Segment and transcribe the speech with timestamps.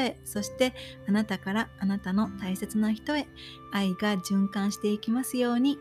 [0.25, 0.73] そして
[1.07, 3.27] あなたからあなたの大切な人へ
[3.71, 5.77] 愛が循環していきますように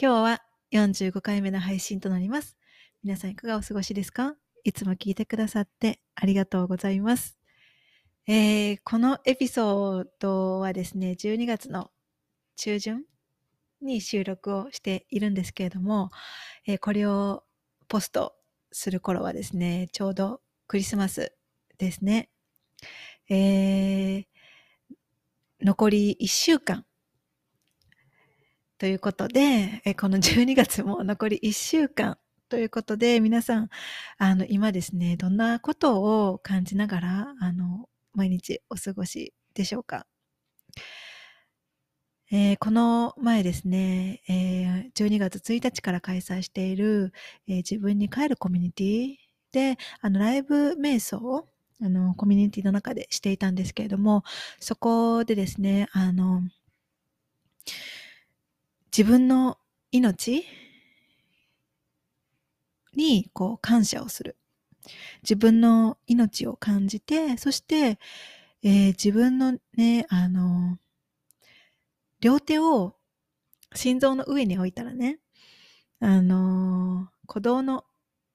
[0.00, 2.56] 今日は45回目の配信となります。
[3.02, 4.34] 皆さんいかがお過ごしですか？
[4.64, 7.38] いつも聞いてくださってありがとうございます。
[8.26, 11.90] えー、このエピソードはですね、12月の
[12.56, 13.04] 中旬
[13.82, 16.10] に収録をしているんですけれども、
[16.66, 17.44] えー、これを
[17.88, 18.34] ポスト
[18.72, 21.34] する頃はですね、ちょうどクリスマス
[21.78, 22.30] ですね。
[23.28, 24.24] えー、
[25.62, 26.84] 残り1週間
[28.78, 33.68] ということで、この12月も残り1週間ということで、皆さん、
[34.18, 40.06] あの、今ですね、どんなことを感じながら、あの、毎日お過ごしでしょうか？
[42.32, 47.12] えー、この前ですね、えー、12月1日から開催している、
[47.48, 49.16] えー、自分に帰るコミュニティ
[49.50, 51.48] で、あの、ライブ瞑想を、
[51.82, 54.22] あの、コミュニティの中でしていたんですけれども、
[54.60, 56.42] そこでですね、あの、
[58.96, 59.58] 自分の
[59.90, 60.46] 命
[62.94, 64.36] にこう感謝をする。
[65.22, 67.98] 自分の命を感じて、そして、
[68.62, 70.78] えー、自分のね、あの、
[72.20, 72.96] 両手を
[73.74, 75.18] 心臓の上に置いたらね、
[76.00, 77.84] あの、鼓動の、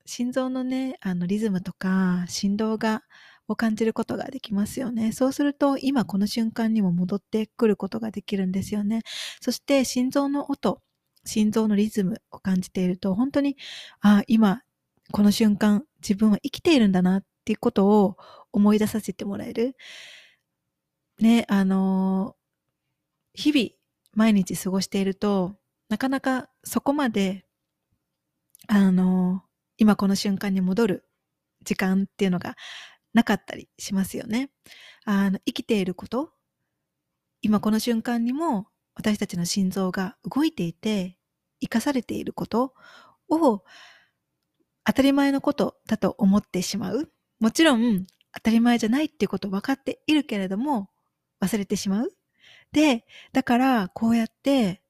[0.05, 3.03] 心臓のね、あのリズムとか振動が
[3.47, 5.11] を感じることができますよね。
[5.11, 9.01] そうすると今この瞬間にも戻ってくることができるんですよね。
[9.41, 10.81] そして心臓の音、
[11.25, 13.57] 心臓のリズムを感じていると本当に、
[14.01, 14.61] あ、今
[15.11, 18.17] この瞬間自分は生きているんだなっていうことを
[18.53, 19.75] 思い出させてもらえる。
[21.19, 22.35] ね、あの、
[23.33, 23.74] 日々
[24.15, 25.55] 毎日過ごしていると
[25.89, 27.45] なかなかそこまで
[28.67, 29.43] あの、
[29.77, 31.05] 今この瞬間に戻る
[31.63, 32.55] 時間っていうのが
[33.13, 34.49] なかったりしますよね。
[35.05, 36.31] あの、生きていること、
[37.41, 41.17] 今この瞬間にも私たちの心臓が動いていて、
[41.61, 42.73] 生かされていること
[43.29, 43.63] を
[44.83, 47.11] 当たり前のことだと思ってしまう。
[47.39, 50.89] もちろん当たり前じゃないっていうこと分かっているけれども
[51.41, 52.11] 忘れてしまう。
[52.75, 54.81] で、だからこうやって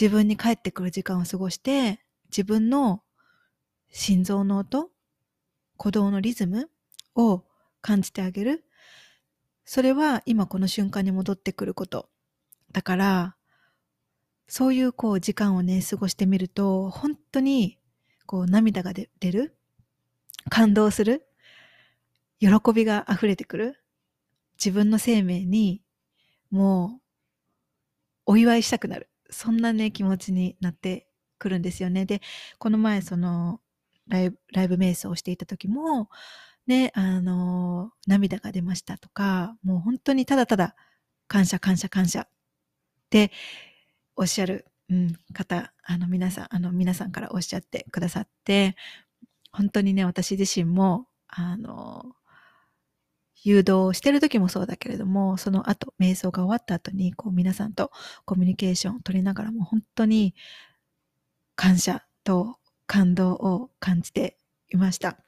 [0.00, 1.98] 自分に帰ってくる時間を過ごして
[2.30, 3.02] 自分の
[3.90, 4.88] 心臓の音、
[5.76, 6.70] 鼓動のリズム、
[7.16, 7.42] を
[7.80, 8.64] 感じてあげる。
[9.64, 12.08] それは今この瞬間に戻ってくること。
[12.70, 13.36] だから、
[14.46, 17.76] そういうこう時間をね、過ごしてみると、本当に
[18.24, 19.56] こう涙が出る。
[20.48, 21.26] 感動する。
[22.38, 23.82] 喜びが溢れてくる。
[24.64, 25.81] 自分の生命に
[26.52, 27.02] もう
[28.26, 29.10] お祝いしたくなる。
[29.30, 31.08] そんなね、気持ちになって
[31.38, 32.06] くるんですよね。
[32.06, 32.20] で、
[32.58, 33.60] この前その
[34.06, 36.08] ライブ、ライブ瞑想をしていた時も、
[36.66, 40.76] ね、あの、涙が出ましたとか、もう本当にただただ
[41.26, 42.28] 感謝感謝感謝っ
[43.10, 43.32] て
[44.16, 48.76] おっしゃる、うん、方、あの皆さん、あの皆さんからおっしゃってくださって、
[49.52, 52.14] 本当にね、私自身も、あの、
[53.42, 57.90] 誘導してる時もそうだけれども、その後、瞑想が終わった後に、こう皆さんと
[58.24, 60.34] コミュニケーションを取りながらも、本当に
[61.56, 64.38] 感謝と感動を感じて
[64.70, 65.18] いました。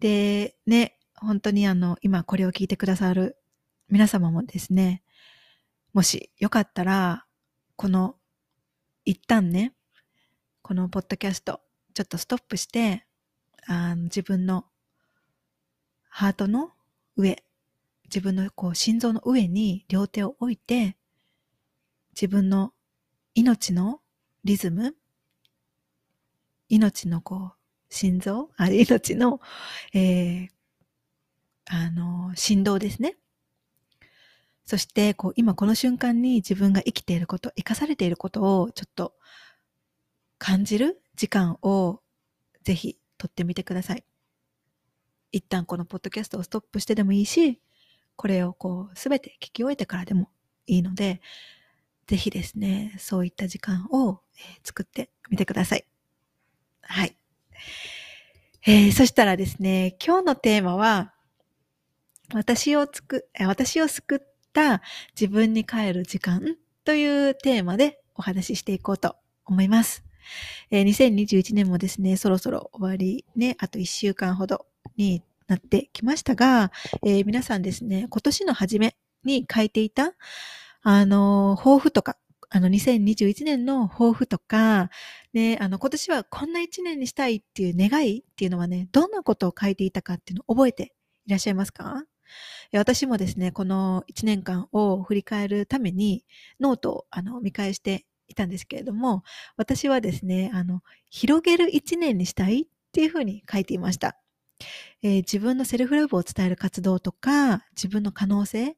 [0.00, 3.36] で、ね、本当にあの、今これを聞いてくださる
[3.88, 5.02] 皆様もですね、
[5.92, 7.26] もしよかったら、
[7.76, 8.16] この、
[9.04, 9.74] 一旦ね、
[10.62, 11.60] このポッドキャスト、
[11.92, 13.06] ちょっとストップして、
[13.66, 14.66] あの自分の
[16.16, 16.70] ハートの
[17.16, 17.42] 上、
[18.04, 20.96] 自分のこう心臓の上に両手を置いて、
[22.14, 22.72] 自分の
[23.34, 24.00] 命の
[24.44, 24.94] リズム、
[26.68, 29.40] 命のこう心臓、あ命の、
[29.92, 30.48] えー、
[31.66, 33.16] あの、振動ですね。
[34.66, 39.14] そして、こう、今この瞬間に自分が生きていること、生かされていることをちょっと
[40.38, 42.00] 感じる時間を
[42.62, 44.04] ぜひ取ってみてください。
[45.34, 47.60] 一旦このポッドキャストをストップしてでもいいし、
[48.14, 50.28] これをこう、すべて聞き終えてからでも
[50.68, 51.20] いいので、
[52.06, 55.84] ぜひですね、そういった時間を、え、作ってみてください。
[56.82, 57.16] はい
[58.66, 61.12] えー、そしたらですね、今日のテーマは、
[62.32, 64.18] 私をつく、私を救っ
[64.52, 64.82] た
[65.20, 70.04] 自分に帰る時間というテーマでお話ししていこうと思います。
[70.70, 74.66] えー、2021年もですね、そろそろ終わりね、あと1週間ほど
[74.96, 76.72] になってきましたが、
[77.04, 80.12] えー、皆さんですね、今年の初めに書いていた、
[80.82, 82.16] あの、抱負とか、
[82.50, 84.90] あの、2021年の抱負とか、
[85.32, 90.94] ね、あの、今年はこんな1年にしたいっていう願いっていうのはね、どんなことを書いていたかっていうのを覚えて
[91.26, 92.04] いらっしゃいますか？
[92.72, 96.24] 私もですね、この1年間を振り返るために
[96.60, 99.22] ノートをあの見返していたんですけれども、
[99.56, 104.16] 私はですね、あの、広げる1年にしたいっていうふうに書いていました。
[105.02, 108.76] えー、自分のセルフラブを伝える活動とか、自分の可能性、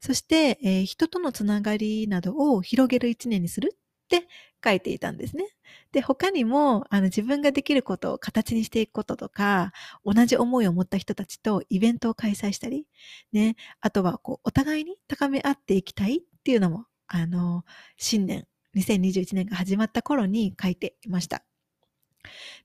[0.00, 4.28] そして、えー、人とのつながりなどを広げる1年にするって
[4.64, 5.48] 書いていたんですね。
[5.92, 9.72] で、他にも、あの、自分ができることを形にしていくこととか、
[10.04, 12.86] 同じ思いを持った人たちとイベントを開催したり、
[13.32, 17.64] ね、あとは、こう、お互いに高め合っていきたいっていうのも、あの、
[17.96, 18.46] 新年、
[18.76, 21.44] 2021年が始まった頃に書いていました。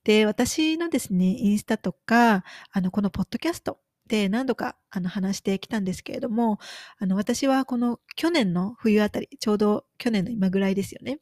[0.04, 6.58] で、私のですね、インスタとか、あの、このポッドキャストで何度かあの話してきたんですけれども、
[6.98, 11.18] あの、私はこの去年の冬あたり、ちょうど去年の今ぐらいですよね。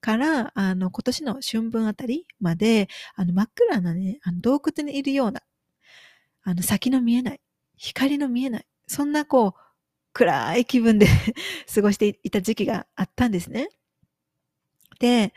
[0.00, 5.42] から、あの、今年の春分あたりまで、あの、真っ暗なね、あの洞窟にいるような、
[6.42, 7.40] あの、先の見えない、
[7.76, 9.60] 光の見えない、そんなこう、
[10.12, 11.06] 暗い気分で
[11.74, 13.68] 過ごしていた時期があったんですね。
[15.00, 15.34] で、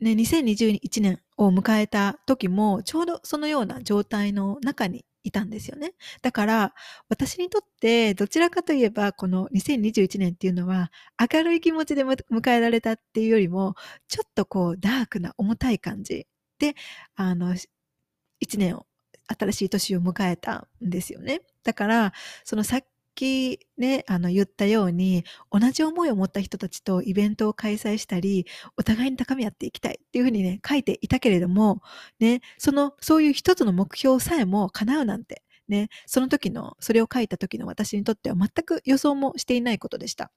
[0.00, 5.94] ね、2021年を迎えた時も、ちょうどそのような状態の中にいたんですよね。
[6.20, 6.74] だから、
[7.08, 10.90] 私にとってどちらかといえば、この2021年っていうのは、
[11.32, 13.76] 明るい気持ちで迎えられたっていうよりも、
[14.08, 16.26] ちょっとこう、ダークな重たい感じ
[16.58, 16.74] で、
[17.14, 18.86] あの、1年を、
[19.28, 21.42] 新しい年を迎えたんですよね。
[21.62, 22.12] だから、
[22.44, 22.84] そのさっ
[23.18, 31.82] きね、あの言ったように、同じ思いを持った人たちとイベントを開催したり、お互いに高め合っていきたいっていうふうにね、書いていたけれども、
[32.20, 40.30] ね、その、そういう一つの目標さえも叶うなんて、ね、その時の、それを書いた時の私にとっては全く予想もしていないことでした。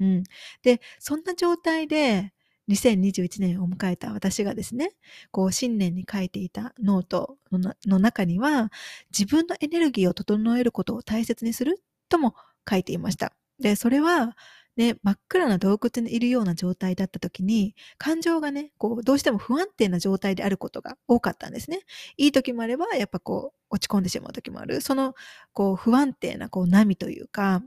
[0.00, 0.22] うん。
[0.62, 2.32] で、そんな状態で、
[2.68, 4.92] 2021年を迎えた私がですね、
[5.32, 8.70] こう新年に書いていたノートの中には、
[9.10, 12.36] 自分のエネルギーを整えることを大切にするとも
[12.70, 13.34] 書いていました。
[13.60, 14.36] で、それは、
[14.76, 21.80] ね、真っ暗な洞窟にいるような状態だった時に、感情がね、こう、どうしても不安定な状態であることが多かったんですね。
[22.18, 24.80] いい時もあれば、やっぱこう、落ち込んでしまう時もある。
[24.82, 25.14] その、
[25.52, 27.62] こう、不安定な、こう、波というか、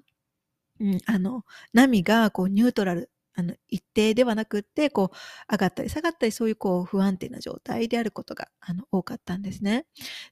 [0.80, 1.44] うん、あの、
[1.74, 5.18] 波が、こう、ニュートラルあの、一定ではなくって、こう、
[5.54, 9.86] 上がったり下がったり、そういうこう、不安定な状態であることが、あの、多かったんですね。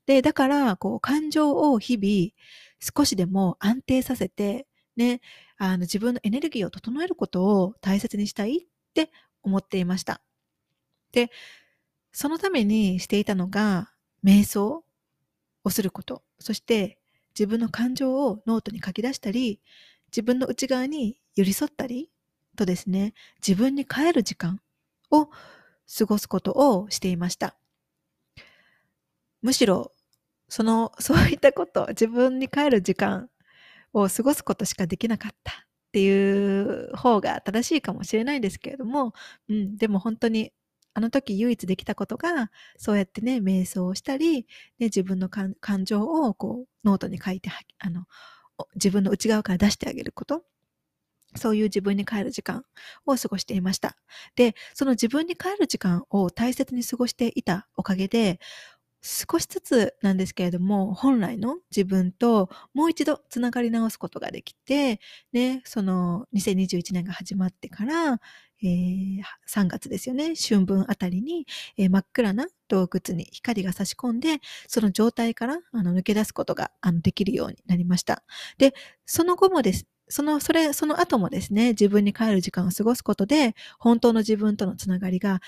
[0.08, 2.32] で、だから、こう、感情を日々、
[2.82, 5.22] 少しでも安定させて、ね、
[5.58, 8.62] あの、自分のエネルギーを整えることを大切にしたいっ
[8.94, 9.12] て
[9.44, 10.22] 思っていました。
[11.12, 11.30] で、
[12.12, 13.92] そのためにしていたのが、
[14.24, 14.84] 瞑想
[15.64, 16.24] をすること。
[16.40, 17.00] そして、
[17.34, 19.62] 自分の感情をノートに書き出したり、
[20.08, 22.10] 自分の内側に寄り添ったり、
[22.58, 23.14] とですね、
[23.46, 24.60] 自分に帰る時間
[25.10, 25.28] を
[25.98, 27.56] 過ごすことをしていました。
[29.42, 29.94] むしろ、
[30.52, 33.30] その、そういったこと、自分に帰る時間
[33.94, 35.56] を過ごすことしかできなかったっ
[35.94, 39.14] ていう方が正しいかもしれないんですけれども、
[39.48, 40.52] うん、でも本当に
[40.94, 44.40] あの時唯一できたことが、そうやってね、瞑想をしたり、
[44.78, 45.56] ね、自分の感
[45.86, 48.04] 情をこう、ノートに書いて、あの、
[48.76, 50.44] 自分の内側から出してあげること。
[51.38, 52.66] そういう自分に帰る時間
[53.06, 53.96] を過ごしていました。
[54.36, 58.42] で、その自分に帰る時間を大切に過ごしていたおかげで、
[59.02, 65.00] 少しずつなんですけれども、本来の自分ともう一度つながり直すことができて、
[65.34, 68.20] ね、その2021年が始まってから、
[68.64, 78.24] えー、3月ですよね、春分あたりに、えー、真っ暗な洞窟に光が差し込んで、その状態からあの抜け出すことがあのできるようになりました。
[78.60, 85.40] で、その後もですその、それ、その後もですね、自分に帰る時間を過ごすことで、本当の自分とのつながりが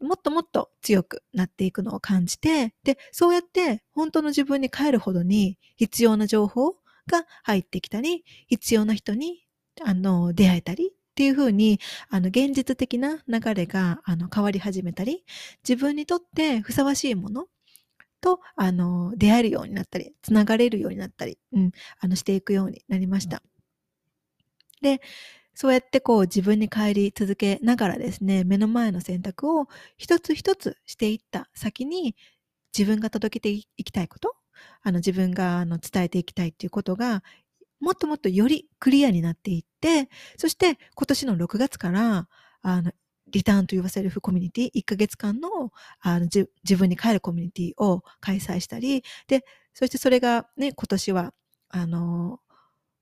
[0.00, 9.46] もっともっと強くなっていくのを感じて、で、そうやって本当の自分に帰るほどに必要な情報が入ってきたり、必要な人に、
[9.82, 15.24] あの、出会えたりっていうふうに、あの、現実的な流れが、あの、変わり始めたり、
[15.68, 17.46] 自分にとってふさわしいもの
[18.20, 23.42] と、あの、出会えるようになったり、つながれるようになったり、うん、あの、していくようになりました。
[24.82, 25.00] で、
[25.60, 29.66] そうやってこう自分に帰り続けながらですね、目の前の選択を
[29.98, 32.16] 一つ一つしていった先に、
[32.74, 34.34] 自分が届けていきたいこと、
[34.82, 37.22] あの自分があの伝えていきたいっていうことが、
[37.78, 42.26] もっともっとよりクリアになっていって、そして今年の6月から、
[42.62, 42.92] あの、
[43.28, 46.48] リターンと言わせるコミュニティ、1ヶ月間のあの自
[46.78, 51.34] 分に帰るコミュニティを開催したり、で、そしてそれがね、今年は、
[51.68, 52.40] あの、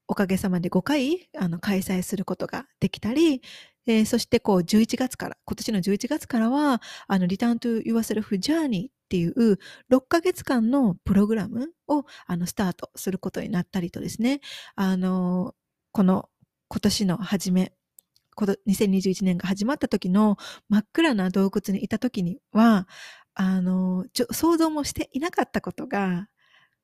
[0.08, 3.42] おかげさまで5回あの開催することができたり、
[3.86, 9.58] えー、そしてこう11月から、今年の11月からは、あの、Return to Yourself Journey っていう
[9.90, 14.40] 6ヶ月間のプログラムをあのスタートすることになったりとですね、
[14.76, 15.54] あの、
[15.92, 16.28] この
[16.68, 17.72] 今年の初め、
[18.38, 20.36] 2021年が始まった時の
[20.68, 22.86] 真っ暗な洞窟にいた時には、
[23.34, 26.28] あの、想像もしていなかったことが、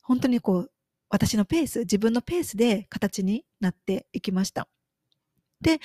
[0.02, 0.70] 本当にこう、
[1.14, 4.66] 私のペース、自分のペースで形になっていきました。
[5.60, 5.78] で、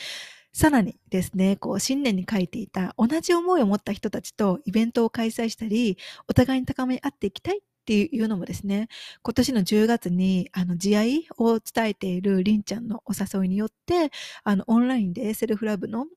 [0.51, 8.87] さらにですね、こう、新年に書いていた同じ思いを持った人たちとイベントを開催したり、お互いに高め合っていきたいっていうのもですね、
[9.21, 14.09] 今年の10月に、あの、慈愛を伝えているりんちゃんのお誘いによって、
[14.43, 16.07] あの、オンラインでセルフラブの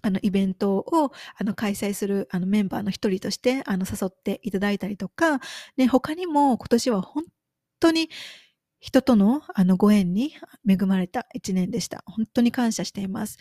[0.00, 5.40] あの、イベントを、あの、開催する、あの、メンバーの一人として、あの、誘っていただいたりとか、
[5.76, 7.24] ね、他にも今年は本
[7.80, 8.10] 当に
[8.80, 10.34] 人とのあのご縁に
[10.68, 12.02] 恵まれた一年でした。
[12.06, 13.38] 本当に感謝しています。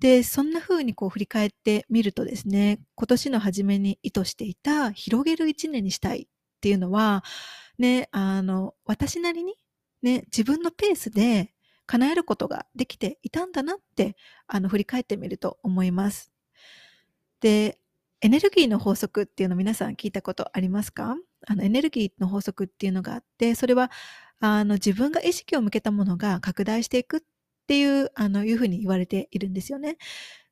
[0.00, 6.26] で、そんな風にこう振り返ってみるとですね、今年の初めに意図していた広げる一年にしたいっ
[6.60, 7.22] ていうのは、
[7.78, 9.54] ね、あの、私なりに
[10.02, 11.52] ね、自分のペースで
[11.86, 16.32] 叶えることができていたんだなって、あの、振り返ってみると思います。
[17.40, 17.78] で、
[18.22, 21.16] エネルギーの法則っていうの皆さん聞いたことありますか？
[21.46, 23.90] あのエネルギーの法則っていうのがあって、それは
[24.40, 27.20] あの自分が意識を向けたものが拡大していくっ
[27.66, 29.96] ていう、あの、いうふうに言われているんですよね。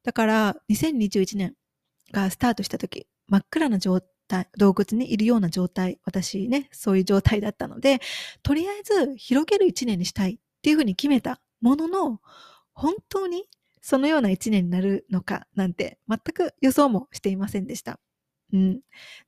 [0.04, 1.54] だから、2021年
[2.12, 8.00] がスタートした時、真っ暗な状態、洞窟にいるような状態、私ね、そういう状態だったので、
[8.42, 12.20] とりあえず広げる一年にしたいっていうふうに決めたものの、
[12.72, 13.44] 本当に
[13.88, 17.98] そのような一年になるのかなんて全く予想もしていませんでした。
[18.52, 18.80] うん。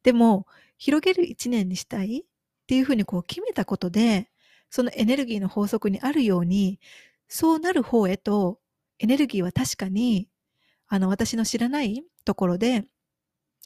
[0.03, 2.23] でも、広げる一年にしたいっ
[2.67, 4.29] ていうふうにこう決めたことで、
[4.69, 6.79] そのエネルギーの法則にあるように、
[7.27, 8.59] そうなる方へと、
[8.99, 10.29] エネルギーは確かに、
[10.89, 12.85] あの、私の知らないところで、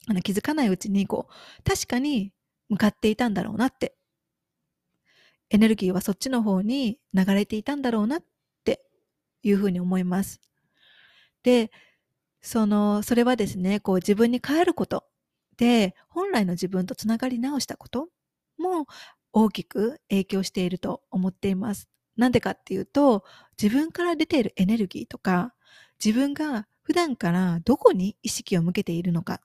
[0.07, 2.33] あの、気づかないうちに、こう、確かに
[2.69, 3.97] 向かっていたんだろうなって。
[5.51, 8.25] エネルギーはそっちの方に流れていたんだろうなっ
[8.63, 8.85] て
[9.43, 10.41] いうふうに思います。
[11.45, 11.71] で、
[12.43, 15.05] その、それはですね、こう自分に変えること
[15.59, 18.09] で、本来の自分とつながり直したこと
[18.59, 18.87] も
[19.33, 21.89] 大きく影響していると思っています。
[22.17, 23.25] なんでかっていうと、
[23.63, 25.55] 自分から出ているエネルギーとか、
[26.05, 29.41] 自分が普段からどこに意識を向けているのかっ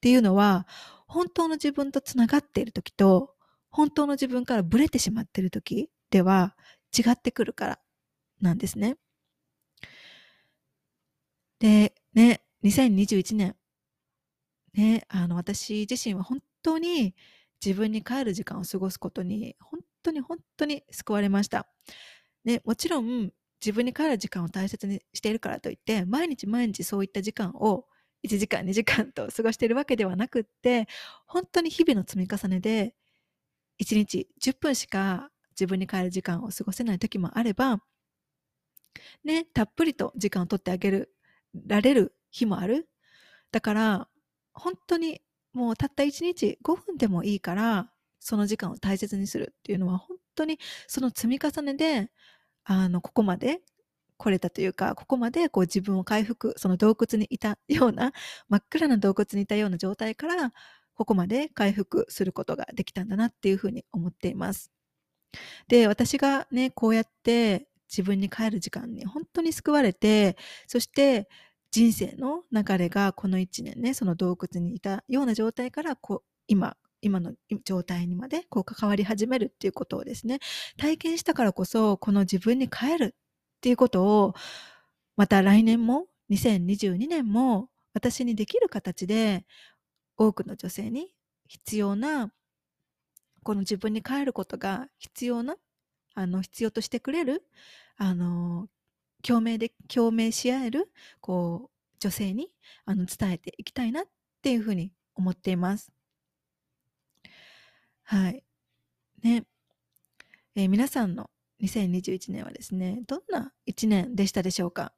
[0.00, 0.66] ていうのは、
[1.08, 3.34] 本当の自分とつながっている時と、
[3.70, 6.56] 本当の自分からブレてしまっている時では
[6.96, 7.78] 違ってくるから
[8.40, 8.96] なんですね。
[11.62, 13.54] で、ね、2021年、
[14.74, 17.14] ね、あの、私自身は本当に
[17.64, 21.68] 自分に帰る時間を過ごすことに、本当に本当に救われました。
[22.44, 23.30] ね、もちろん、
[23.64, 27.86] 自分に帰る時間を大切にしているからといって、毎日毎日そういった時間を
[28.24, 30.88] 1時間、2時間と過ごしているわけではなくって、
[31.28, 32.96] 本当に日々の積み重ねで、
[33.80, 37.78] 1日10分しか自分に帰る時間を過ごせない時もあれば、
[39.22, 41.14] ね、たっぷりと時間を取ってあげる、
[41.66, 42.88] られる日もある。
[43.52, 44.08] だから、
[44.54, 45.20] 本当に
[45.52, 47.90] もうたった1日5分でもいいから、
[48.20, 52.10] その時間を大切にするっていうのは本当にその積み重ねで、
[52.64, 53.60] あの、ここまで
[54.16, 58.12] 来れたというか、ここまでこう自分を回復、その洞窟にいたような、
[58.48, 60.52] 真っ暗な洞窟にいたような状態から、
[60.94, 64.70] ここまで回復することができたんだなっていうふうに思っています。
[65.68, 71.28] で、私がね、こうやって自分に帰る時間に本当に救われて、そして
[71.70, 77.34] 人生の流れがこの1年ね、その洞窟にいたような状態からこう今、今の
[77.64, 80.38] 状態にまでこう関わり始めるっていうことをですね、
[80.78, 84.34] 体験したからこそ、この自分に帰るっていうことを、
[85.16, 89.44] また来年も、2022年も私にできる形で
[90.16, 91.14] 多くの女性に
[91.46, 92.32] 必要な
[93.42, 95.56] この自分に帰ることが必要な
[96.14, 97.42] あの必要としてくれる
[97.96, 98.68] あの
[99.22, 102.48] 共鳴で、共鳴し合える、こう、女性に
[102.84, 104.04] あの伝えていきたいなっ
[104.42, 105.92] ていうふうに思っています。
[108.02, 108.44] はい。
[109.22, 109.44] ね。
[110.54, 111.30] えー、皆さんの
[111.62, 114.92] 2021年はですね、どんな1年でしたでしょうか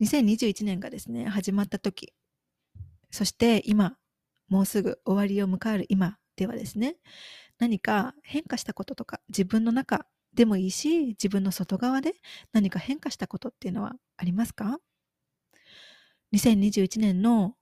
[0.00, 2.12] ?2021 年がですね、始まった時、
[3.12, 3.96] そして今、
[4.48, 6.96] もうすぐ終わりを迎える今ではですね、
[7.58, 12.14] 何か変化したこととか自分の中でもいいし、自分の外側で
[12.52, 14.78] 何か変化したことっていうのはありますか
[16.34, 17.56] ?2021 年の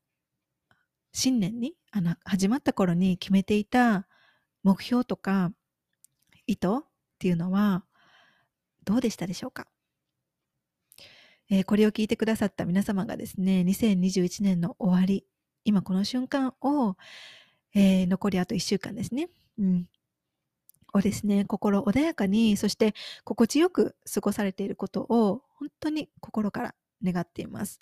[1.13, 4.09] 新年にあの始まった頃に決めていた
[4.65, 5.53] 目標とか
[6.47, 6.85] 意図っ
[7.19, 7.85] ていうのは
[8.85, 9.67] どうでしたでしょうか、
[11.51, 15.25] えー、これを聞いてくださった皆様がですね、2021年の終わり、
[15.65, 16.97] 今この瞬間を、
[17.75, 19.29] えー、残りあと1週間ですね。
[19.59, 19.89] うん。
[20.93, 27.81] をですね、心穏やかに、そして心地よく過ごされていることを本当に心から願っています。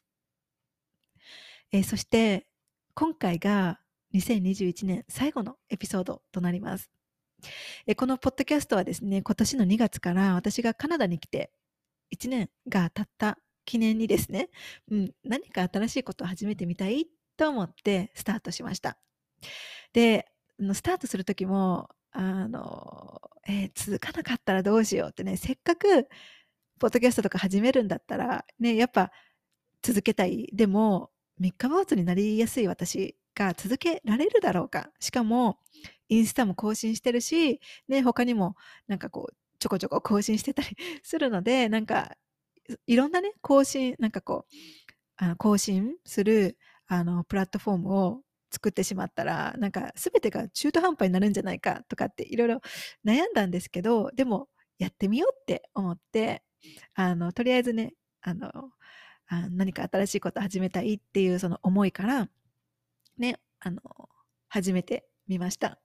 [1.72, 2.46] えー、そして
[2.94, 3.80] 今回が
[4.14, 6.90] 2021年最後のエピソードとなります。
[7.86, 11.50] えこのポッドキャストはですね、今年の2月から私がカナダに来て
[12.14, 14.48] 1年が経った記念にですね、
[14.90, 17.06] うん、何か新しいことを始めてみたい
[17.36, 18.98] と思ってスタートしました。
[19.92, 20.26] で、
[20.74, 26.08] スタートする時も、あの、えー、続かなかったらどうしようってね、せっかく、
[26.78, 29.12] ポッドキャストとか始めるんだったら、ね、やっぱ
[29.82, 30.48] 続けたい。
[30.52, 34.90] でも、三日坊主になりやすい私が続けられるだろうか。
[35.00, 35.58] しかも、
[36.08, 38.54] インスタも更新してるし、ね、他にも
[38.86, 42.16] なんかこう、ちょこちょこ更新してたり するので、なんか、
[42.86, 44.56] いろんなね、更新、なんかこう、
[45.16, 48.22] あの更新する、あの、プラットフォームを
[48.52, 52.60] 作ってしまったら、なんか全てが中途半端になるんじゃないかとかっていろいろ
[53.04, 56.42] 悩んだんですけど、でもやってみようって思って、
[56.94, 58.50] あの、とりあえずね、あの、
[59.28, 62.28] あ何か新しいこと始めたいっていうその思いから、
[63.18, 63.80] ね、あの、
[64.48, 65.80] 始めてみました。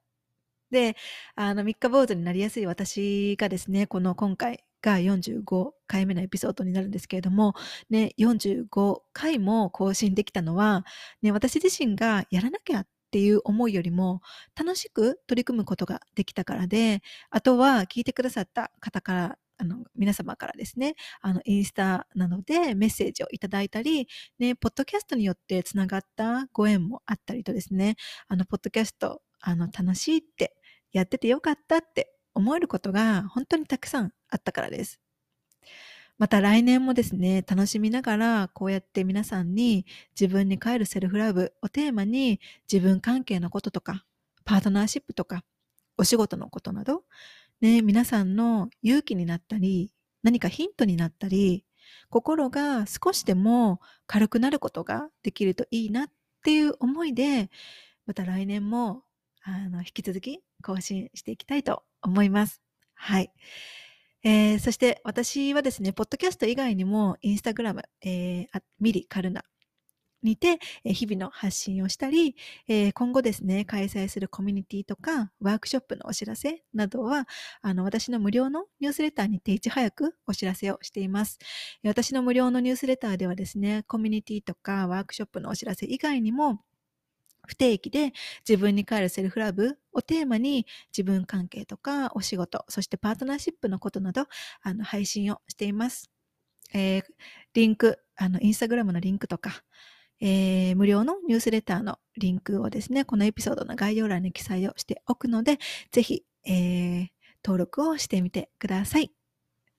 [0.72, 0.98] で、
[1.36, 7.54] あの、三日坊主になりやすい私がですね、この今回が45回目のエピソードになるんですけれども、
[7.90, 10.86] ね、45回も更新できたのは、
[11.22, 14.22] ね、私自身がやらなきゃっていう思いよりも
[14.56, 27.96] 楽しく取り組むことができたからで、あとは聞いてくださった方からあの、皆様からですね、あの、インスタなどでメッセージをいただいたり、ね、ポッドキャストによってつながったご縁もあったりとですね、
[28.28, 30.56] あの、ポッドキャスト、あの、楽しいって、
[30.92, 35.00] やっててよかったって思えることが本当にたくさんあったからです。
[36.18, 39.86] また来年もですね、楽しみながらこうやって皆さんに
[40.20, 42.40] 自分に帰るセルフラブをテーマに
[42.72, 44.04] 自分関係のこととか、
[44.44, 45.44] パートナーシップとか、
[45.98, 47.04] お仕事のことなど、
[47.62, 49.92] ね、皆さんの勇気になったり、
[50.24, 51.66] 何かヒントになったり、
[52.10, 56.12] 心が少しでも軽くなることができるといいなっ
[56.44, 57.50] ていう思いで、
[58.06, 59.04] また来年も
[59.44, 62.62] あの引き続き更新していきたいと思います。
[62.96, 63.32] はい。
[64.30, 69.46] えー、そして私はですね、ポッドキャスト以外にもインスタグラム、えー、ミリカルナ
[70.22, 72.36] にて、日々の発信をしたり、
[72.68, 77.26] え今後ですね、開催するコミュニティとか、ワークショップのお知らせなどは、
[77.62, 81.40] あの、私の無料のニュースレターにていち早くお知らせをしています。
[81.86, 86.60] 私の無料のニュースレターではですね、コミュニティとかワークショップのお知らせ以外にも、
[87.48, 88.14] 不定期で
[88.48, 94.26] 自分に帰るセルフラブをテーマに自分関係とかお仕事、そしてパートナーシップのことなど
[94.62, 96.12] あの配信をしています。
[96.74, 97.04] えー、
[97.54, 99.64] リンク、あの、インスタグラムのリンクとか、
[100.20, 105.60] えー、無料のニュースレターのリンクをですね、このエピソードの概要欄に記載をしておくので、
[105.92, 107.08] ぜひ、えー、
[107.44, 109.12] 登録をしてみてください。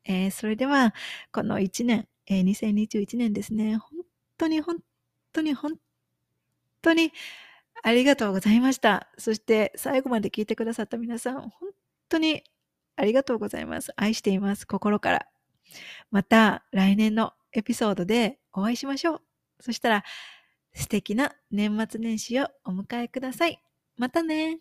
[0.04, 0.94] えー、それでは、
[1.32, 3.90] この1年、えー、2021年ですね、本
[4.38, 4.78] 当に本
[5.32, 5.74] 当に本
[6.82, 7.12] 当に
[7.82, 9.08] ありがとうございました。
[9.18, 11.70] そして最後まで聞いてくださった皆さん、本
[12.08, 12.42] 当に
[12.96, 13.92] ありがとうございます。
[13.96, 14.66] 愛しています。
[14.66, 15.26] 心から。
[16.10, 19.22] また来年のエピソードでお会いしましょう。
[19.60, 20.04] そしたら
[20.72, 23.62] 素敵な年末年始をお迎えください。
[23.96, 24.60] またね。